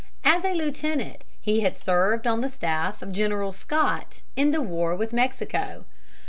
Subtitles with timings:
[0.23, 4.95] As a lieutenant he had served on the staff of General Scott in the war
[4.95, 5.85] with Mexico.